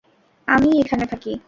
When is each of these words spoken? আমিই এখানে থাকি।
আমিই 0.47 0.79
এখানে 0.81 1.05
থাকি। 1.05 1.31